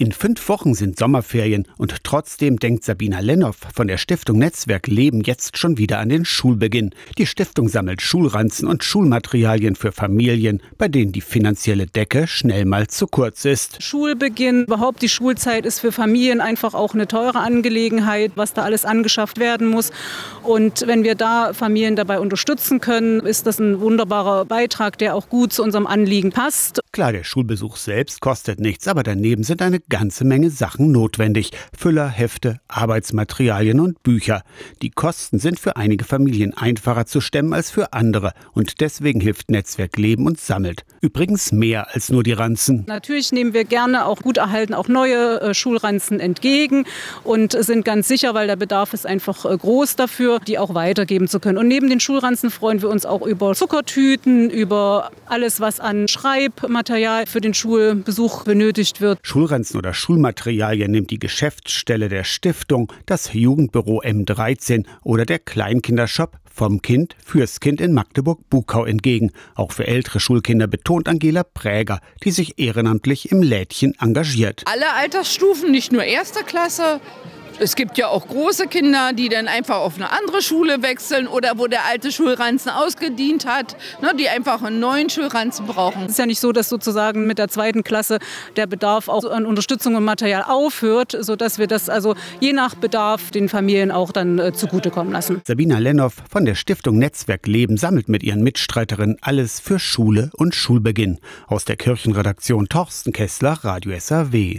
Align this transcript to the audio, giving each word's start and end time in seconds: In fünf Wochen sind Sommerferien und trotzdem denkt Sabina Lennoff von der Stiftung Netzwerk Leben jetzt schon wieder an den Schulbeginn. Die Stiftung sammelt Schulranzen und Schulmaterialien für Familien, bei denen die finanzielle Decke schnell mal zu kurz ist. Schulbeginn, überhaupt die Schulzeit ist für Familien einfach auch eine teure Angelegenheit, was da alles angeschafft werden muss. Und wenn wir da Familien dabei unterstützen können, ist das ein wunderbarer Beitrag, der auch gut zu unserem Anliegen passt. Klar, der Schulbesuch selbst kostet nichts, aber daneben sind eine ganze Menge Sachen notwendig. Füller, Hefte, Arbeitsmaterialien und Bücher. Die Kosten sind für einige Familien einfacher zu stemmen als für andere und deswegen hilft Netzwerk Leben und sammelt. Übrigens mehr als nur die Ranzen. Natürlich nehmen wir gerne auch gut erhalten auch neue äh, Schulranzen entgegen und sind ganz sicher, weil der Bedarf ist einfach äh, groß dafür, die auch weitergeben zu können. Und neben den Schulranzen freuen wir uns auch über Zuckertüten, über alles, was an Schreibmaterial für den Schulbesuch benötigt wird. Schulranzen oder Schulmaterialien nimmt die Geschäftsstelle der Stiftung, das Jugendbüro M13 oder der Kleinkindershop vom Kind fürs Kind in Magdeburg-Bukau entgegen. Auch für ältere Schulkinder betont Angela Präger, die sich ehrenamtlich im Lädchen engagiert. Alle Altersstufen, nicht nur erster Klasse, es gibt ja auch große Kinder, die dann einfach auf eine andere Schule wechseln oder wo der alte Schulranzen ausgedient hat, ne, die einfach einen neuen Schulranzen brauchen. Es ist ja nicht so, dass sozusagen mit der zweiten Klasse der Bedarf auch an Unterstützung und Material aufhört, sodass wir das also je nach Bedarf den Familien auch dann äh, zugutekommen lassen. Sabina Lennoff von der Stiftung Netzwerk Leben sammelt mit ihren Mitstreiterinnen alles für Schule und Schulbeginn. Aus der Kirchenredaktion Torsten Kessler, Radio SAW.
In 0.00 0.12
fünf 0.12 0.48
Wochen 0.48 0.74
sind 0.74 0.96
Sommerferien 0.96 1.66
und 1.76 2.04
trotzdem 2.04 2.60
denkt 2.60 2.84
Sabina 2.84 3.18
Lennoff 3.18 3.56
von 3.74 3.88
der 3.88 3.96
Stiftung 3.96 4.38
Netzwerk 4.38 4.86
Leben 4.86 5.22
jetzt 5.22 5.58
schon 5.58 5.76
wieder 5.76 5.98
an 5.98 6.08
den 6.08 6.24
Schulbeginn. 6.24 6.94
Die 7.18 7.26
Stiftung 7.26 7.68
sammelt 7.68 8.00
Schulranzen 8.00 8.68
und 8.68 8.84
Schulmaterialien 8.84 9.74
für 9.74 9.90
Familien, 9.90 10.62
bei 10.78 10.86
denen 10.86 11.10
die 11.10 11.20
finanzielle 11.20 11.86
Decke 11.86 12.28
schnell 12.28 12.64
mal 12.64 12.86
zu 12.86 13.08
kurz 13.08 13.44
ist. 13.44 13.82
Schulbeginn, 13.82 14.66
überhaupt 14.66 15.02
die 15.02 15.08
Schulzeit 15.08 15.66
ist 15.66 15.80
für 15.80 15.90
Familien 15.90 16.40
einfach 16.40 16.74
auch 16.74 16.94
eine 16.94 17.08
teure 17.08 17.40
Angelegenheit, 17.40 18.30
was 18.36 18.52
da 18.52 18.62
alles 18.62 18.84
angeschafft 18.84 19.40
werden 19.40 19.66
muss. 19.66 19.90
Und 20.44 20.86
wenn 20.86 21.02
wir 21.02 21.16
da 21.16 21.52
Familien 21.54 21.96
dabei 21.96 22.20
unterstützen 22.20 22.80
können, 22.80 23.18
ist 23.18 23.48
das 23.48 23.58
ein 23.58 23.80
wunderbarer 23.80 24.44
Beitrag, 24.44 24.96
der 24.98 25.16
auch 25.16 25.28
gut 25.28 25.52
zu 25.52 25.64
unserem 25.64 25.88
Anliegen 25.88 26.30
passt. 26.30 26.82
Klar, 26.98 27.12
der 27.12 27.22
Schulbesuch 27.22 27.76
selbst 27.76 28.20
kostet 28.20 28.58
nichts, 28.58 28.88
aber 28.88 29.04
daneben 29.04 29.44
sind 29.44 29.62
eine 29.62 29.78
ganze 29.78 30.24
Menge 30.24 30.50
Sachen 30.50 30.90
notwendig. 30.90 31.52
Füller, 31.72 32.08
Hefte, 32.08 32.58
Arbeitsmaterialien 32.66 33.78
und 33.78 34.02
Bücher. 34.02 34.42
Die 34.82 34.90
Kosten 34.90 35.38
sind 35.38 35.60
für 35.60 35.76
einige 35.76 36.04
Familien 36.04 36.56
einfacher 36.56 37.06
zu 37.06 37.20
stemmen 37.20 37.54
als 37.54 37.70
für 37.70 37.92
andere 37.92 38.32
und 38.52 38.80
deswegen 38.80 39.20
hilft 39.20 39.48
Netzwerk 39.48 39.96
Leben 39.96 40.26
und 40.26 40.40
sammelt. 40.40 40.84
Übrigens 41.00 41.52
mehr 41.52 41.94
als 41.94 42.08
nur 42.08 42.24
die 42.24 42.32
Ranzen. 42.32 42.82
Natürlich 42.88 43.30
nehmen 43.30 43.54
wir 43.54 43.64
gerne 43.64 44.04
auch 44.04 44.20
gut 44.20 44.38
erhalten 44.38 44.74
auch 44.74 44.88
neue 44.88 45.40
äh, 45.40 45.54
Schulranzen 45.54 46.18
entgegen 46.18 46.84
und 47.22 47.52
sind 47.52 47.84
ganz 47.84 48.08
sicher, 48.08 48.34
weil 48.34 48.48
der 48.48 48.56
Bedarf 48.56 48.92
ist 48.92 49.06
einfach 49.06 49.44
äh, 49.44 49.56
groß 49.56 49.94
dafür, 49.94 50.40
die 50.40 50.58
auch 50.58 50.74
weitergeben 50.74 51.28
zu 51.28 51.38
können. 51.38 51.58
Und 51.58 51.68
neben 51.68 51.88
den 51.90 52.00
Schulranzen 52.00 52.50
freuen 52.50 52.82
wir 52.82 52.88
uns 52.88 53.06
auch 53.06 53.24
über 53.24 53.54
Zuckertüten, 53.54 54.50
über 54.50 55.12
alles, 55.26 55.60
was 55.60 55.78
an 55.78 56.08
Schreibmaterial 56.08 56.87
für 57.26 57.40
den 57.40 57.52
Schulbesuch 57.52 58.44
benötigt 58.44 59.00
wird. 59.00 59.18
Schulranzen 59.22 59.76
oder 59.76 59.92
Schulmaterialien 59.92 60.90
nimmt 60.90 61.10
die 61.10 61.18
Geschäftsstelle 61.18 62.08
der 62.08 62.24
Stiftung, 62.24 62.90
das 63.04 63.32
Jugendbüro 63.34 64.00
M13 64.00 64.86
oder 65.02 65.26
der 65.26 65.38
Kleinkindershop 65.38 66.38
vom 66.58 66.82
Kind 66.82 67.14
fürs 67.24 67.60
Kind 67.60 67.80
in 67.80 67.92
Magdeburg-Bukau 67.92 68.84
entgegen. 68.84 69.32
Auch 69.54 69.72
für 69.72 69.86
ältere 69.86 70.18
Schulkinder 70.18 70.66
betont 70.66 71.08
Angela 71.08 71.44
Präger, 71.44 72.00
die 72.24 72.30
sich 72.30 72.58
ehrenamtlich 72.58 73.30
im 73.30 73.42
Lädchen 73.42 73.94
engagiert. 74.00 74.62
Alle 74.64 74.92
Altersstufen, 74.94 75.70
nicht 75.70 75.92
nur 75.92 76.02
erster 76.02 76.42
Klasse, 76.42 77.00
es 77.60 77.74
gibt 77.74 77.98
ja 77.98 78.08
auch 78.08 78.26
große 78.28 78.66
Kinder, 78.66 79.12
die 79.12 79.28
dann 79.28 79.48
einfach 79.48 79.78
auf 79.78 79.96
eine 79.96 80.10
andere 80.12 80.42
Schule 80.42 80.82
wechseln 80.82 81.26
oder 81.26 81.58
wo 81.58 81.66
der 81.66 81.84
alte 81.86 82.12
Schulranzen 82.12 82.70
ausgedient 82.70 83.46
hat, 83.46 83.76
ne, 84.00 84.12
die 84.18 84.28
einfach 84.28 84.62
einen 84.62 84.80
neuen 84.80 85.10
Schulranzen 85.10 85.66
brauchen. 85.66 86.04
Es 86.04 86.12
ist 86.12 86.18
ja 86.18 86.26
nicht 86.26 86.40
so, 86.40 86.52
dass 86.52 86.68
sozusagen 86.68 87.26
mit 87.26 87.38
der 87.38 87.48
zweiten 87.48 87.82
Klasse 87.82 88.18
der 88.56 88.66
Bedarf 88.66 89.08
auch 89.08 89.24
an 89.24 89.46
Unterstützung 89.46 89.96
und 89.96 90.04
Material 90.04 90.44
aufhört, 90.46 91.16
sodass 91.18 91.58
wir 91.58 91.66
das 91.66 91.88
also 91.88 92.14
je 92.40 92.52
nach 92.52 92.74
Bedarf 92.74 93.30
den 93.30 93.48
Familien 93.48 93.90
auch 93.90 94.12
dann 94.12 94.38
äh, 94.38 94.52
zugutekommen 94.52 95.12
lassen. 95.12 95.42
Sabina 95.44 95.78
Lennoff 95.78 96.14
von 96.30 96.44
der 96.44 96.54
Stiftung 96.54 96.98
Netzwerk 96.98 97.46
Leben 97.46 97.76
sammelt 97.76 98.08
mit 98.08 98.22
ihren 98.22 98.42
Mitstreiterinnen 98.42 99.18
alles 99.20 99.60
für 99.60 99.78
Schule 99.78 100.30
und 100.34 100.54
Schulbeginn. 100.54 101.18
Aus 101.46 101.64
der 101.64 101.76
Kirchenredaktion 101.76 102.68
Torsten 102.68 103.12
Kessler, 103.12 103.58
Radio 103.62 103.98
SAW. 103.98 104.56